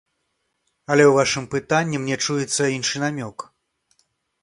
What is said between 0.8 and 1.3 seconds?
Але ў